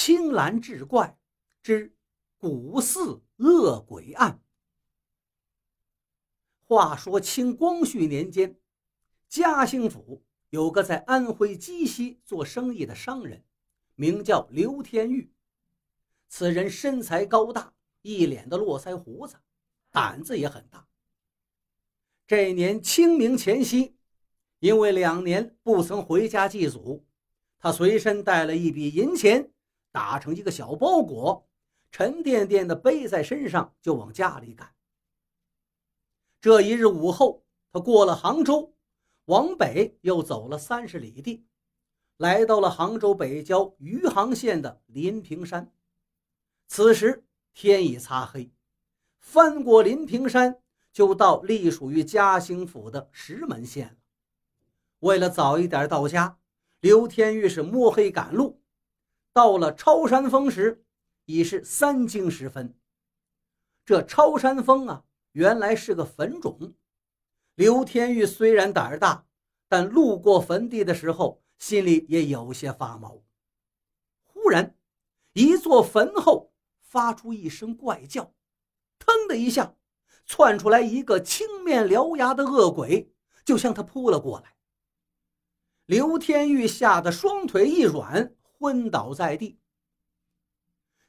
[0.00, 1.18] 青蓝志怪
[1.60, 1.92] 之
[2.36, 4.40] 古寺恶鬼案。
[6.62, 8.56] 话说清光绪年间，
[9.28, 13.44] 嘉兴府有个在安徽鸡西做生意的商人，
[13.96, 15.32] 名叫刘天玉。
[16.28, 19.34] 此人身材高大，一脸的络腮胡子，
[19.90, 20.86] 胆子也很大。
[22.24, 23.96] 这年清明前夕，
[24.60, 27.04] 因为两年不曾回家祭祖，
[27.58, 29.50] 他随身带了一笔银钱，
[29.90, 31.48] 打成一个小包裹，
[31.90, 34.74] 沉甸甸的背在身上，就往家里赶。
[36.40, 38.74] 这一日午后，他过了杭州，
[39.24, 41.44] 往北又走了三十里地，
[42.16, 45.72] 来到了杭州北郊余杭县的临平山。
[46.66, 47.24] 此时
[47.54, 48.50] 天已擦黑，
[49.18, 50.60] 翻过临平山。
[50.90, 53.96] 就到隶属于嘉兴府的石门县了。
[55.00, 56.40] 为了早一点到家，
[56.80, 58.57] 刘天玉是摸黑赶路。
[59.32, 60.84] 到了超山峰时，
[61.24, 62.78] 已是三更时分。
[63.84, 66.74] 这超山峰啊，原来是个坟冢。
[67.54, 69.26] 刘天玉虽然胆儿大，
[69.68, 73.22] 但路过坟地的时候，心里也有些发毛。
[74.24, 74.76] 忽然，
[75.32, 78.32] 一座坟后发出一声怪叫，
[78.98, 79.74] 腾的一下。
[80.30, 83.10] 窜出来一个青面獠牙的恶鬼，
[83.46, 84.56] 就向他扑了过来。
[85.86, 89.58] 刘天玉吓得双腿一软，昏倒在地。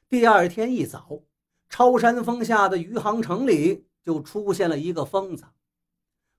[0.08, 1.22] 第二天一早，
[1.68, 5.44] 超山峰下的余杭城里就出现了一个疯子，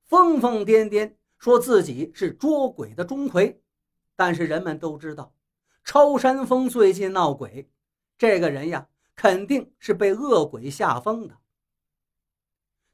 [0.05, 3.57] 疯疯癫癫，说自己是捉鬼的钟馗。
[4.15, 5.33] 但是人们都知道，
[5.83, 7.69] 超山峰最近闹鬼，
[8.17, 11.37] 这个人呀，肯定是被恶鬼吓疯的。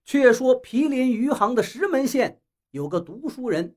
[0.06, 3.76] 却说毗邻余杭的石门县有个读书人，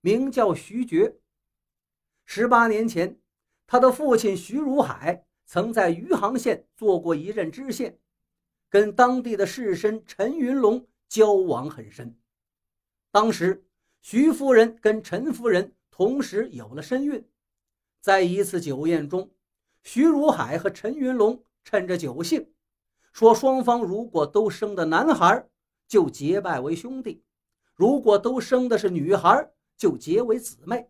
[0.00, 1.16] 名叫徐觉。
[2.24, 3.20] 十八年前，
[3.66, 7.98] 他的父亲徐如海曾在余杭县做过一任知县，
[8.68, 12.16] 跟当地的士绅陈云龙交往很深。
[13.10, 13.64] 当时，
[14.00, 17.24] 徐夫人跟陈夫人同时有了身孕，
[18.00, 19.30] 在一次酒宴中，
[19.82, 22.48] 徐如海和陈云龙趁着酒兴，
[23.12, 25.48] 说双方如果都生的男孩。
[25.88, 27.22] 就结拜为兄弟，
[27.76, 30.88] 如果都生的是女孩，就结为姊妹；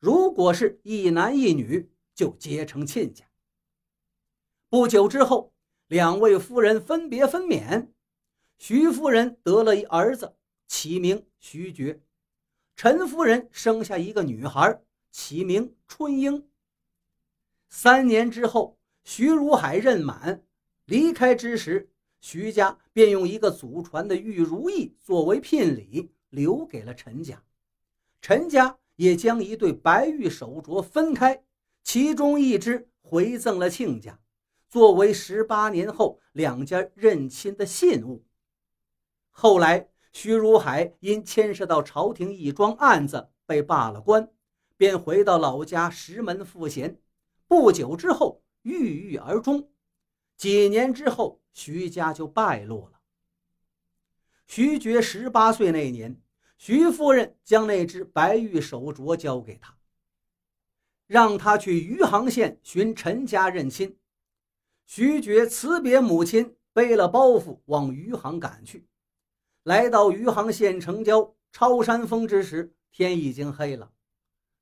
[0.00, 3.24] 如果是一男一女，就结成亲家。
[4.68, 5.52] 不久之后，
[5.86, 7.90] 两位夫人分别分娩，
[8.58, 10.34] 徐夫人得了一儿子，
[10.66, 12.00] 起名徐觉；
[12.74, 14.82] 陈夫人生下一个女孩，
[15.12, 16.48] 起名春英。
[17.68, 20.42] 三年之后，徐如海任满，
[20.86, 21.88] 离开之时。
[22.18, 27.44] 徐家便用一个祖传的玉如意作为聘礼，留给了陈家。
[28.20, 31.44] 陈家也将一对白玉手镯分开，
[31.86, 34.18] 其中一只回赠了亲家，
[34.68, 38.26] 作为十八年后两家认亲的信物。
[39.30, 44.28] 后来，徐如海因牵涉到朝廷一桩案子被罢了官，
[44.76, 47.00] 便回到老家石门赋闲。
[47.46, 49.70] 不久之后，郁郁而终。
[50.36, 51.40] 几年之后。
[51.52, 53.00] 徐家就败落了。
[54.46, 56.20] 徐觉十八岁那年，
[56.58, 59.75] 徐夫人将那只白玉手镯交给他，
[61.06, 63.96] 让他去余杭县寻陈家认亲。
[64.86, 68.86] 徐觉辞别母亲，背了包袱往余杭赶去。
[69.62, 73.90] 来到余杭县城郊超山峰之时，天已经黑了。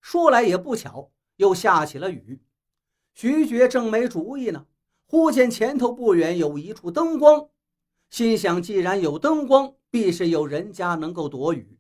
[0.01, 2.41] 说来也不巧，又下起了雨。
[3.13, 4.67] 徐觉正没主意呢。
[5.07, 7.49] 忽见前头不远有一处灯光，
[8.09, 11.79] 心想既然有灯光，必是有人家能够躲雨，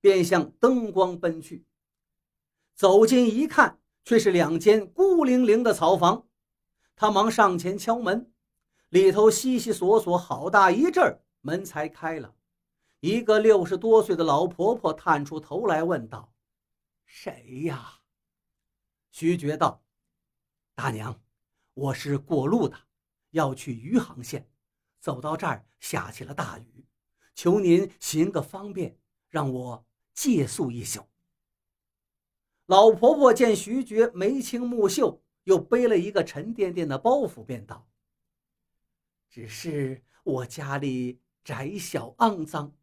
[0.00, 1.64] 便向灯光奔去。
[2.74, 6.26] 走近一看，却是两间孤零零的草房。
[6.94, 8.32] 他忙上前敲门，
[8.88, 12.34] 里头悉悉索索好大一阵儿门才开了。
[13.00, 16.32] 一个六十多岁的老婆婆探出头来问道
[17.04, 18.00] ：“谁呀？”
[19.10, 19.82] 徐觉道
[20.74, 21.20] ：“大娘。”
[21.74, 22.76] 我是过路的，
[23.30, 24.46] 要去余杭县，
[25.00, 26.86] 走到这儿下起了大雨，
[27.34, 28.98] 求您行个方便，
[29.30, 31.00] 让我借宿一宿。
[32.66, 37.86] 老婆婆见徐觉眉清目秀，又背了一个沉甸甸的包袱，便道
[39.28, 42.74] ：“只是我家里窄小肮脏，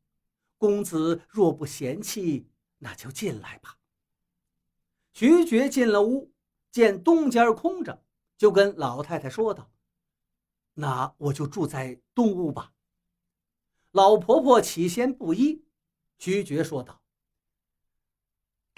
[0.58, 2.48] 公子若不嫌弃，
[2.80, 3.78] 那就进来吧。”
[5.14, 6.31] 徐觉进了屋，
[6.72, 8.04] 见东间空着。
[8.38, 9.70] 就跟老太太说道
[10.76, 12.74] ：“那我就住在东屋吧。”
[13.92, 15.66] 老婆婆起先不依，
[16.18, 16.99] 徐觉说道：“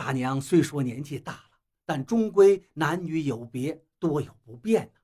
[0.04, 5.00] 大娘虽说年纪大了，但终归男女有别，多有不便呢。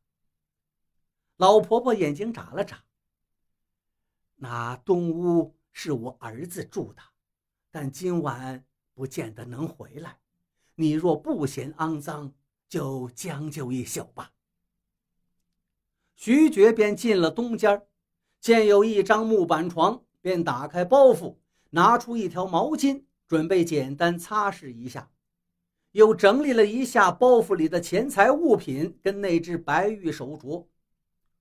[1.35, 2.83] 老婆婆眼睛眨了眨。
[4.37, 7.01] 那东屋是我儿子住的，
[7.69, 8.65] 但今晚
[8.95, 10.17] 不见得能回来。
[10.73, 12.33] 你若不嫌肮脏，
[12.67, 14.33] 就将就一宿吧。
[16.15, 17.85] 徐觉便进了东间
[18.39, 21.37] 见有一张木板床，便打开包袱，
[21.69, 25.11] 拿出一条毛巾，准备简单擦拭一下，
[25.91, 30.65] 又整理了一下包袱里的钱财物品跟那只白玉手镯。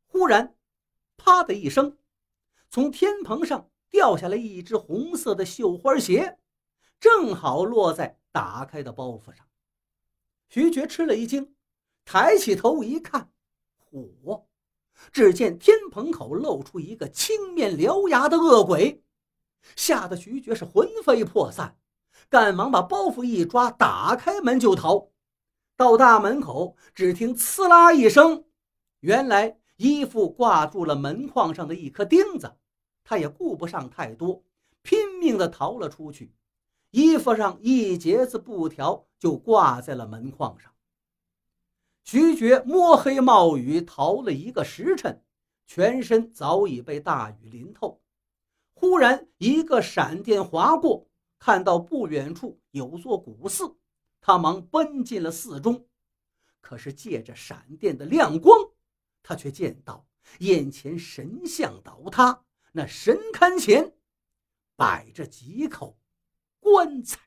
[0.06, 0.56] 忽然，
[1.16, 1.96] 啪的一声，
[2.68, 6.38] 从天棚上掉下来一只红色的绣花鞋，
[6.98, 9.46] 正好落在打开的包袱上。
[10.48, 11.54] 徐觉吃了一惊，
[12.04, 13.30] 抬起头一看，
[13.92, 14.44] 嚯！
[15.12, 19.04] 只见天棚口露出一个青面獠牙的恶鬼，
[19.74, 21.76] 吓得徐觉是魂飞魄散，
[22.28, 25.08] 赶忙把包袱一抓，打开门就逃。
[25.76, 28.44] 到大门口，只听“呲啦”一声，
[29.00, 32.56] 原来衣服挂住了门框上的一颗钉子，
[33.04, 34.42] 他也顾不上太多，
[34.82, 36.32] 拼命地逃了出去。
[36.92, 40.72] 衣服上一截子布条就挂在了门框上。
[42.04, 45.22] 徐觉摸黑冒雨逃了一个时辰，
[45.66, 48.00] 全身早已被大雨淋透。
[48.78, 51.08] 忽然一个闪电划过，
[51.38, 53.75] 看到不远处有座古寺，
[54.20, 55.88] 他忙奔进了寺中。
[56.61, 58.55] 可是借着闪电的亮光，
[59.23, 60.06] 他却见到
[60.40, 63.96] 眼前神像倒塌，那神龛前
[64.76, 65.99] 摆着几口
[66.61, 67.25] 棺材。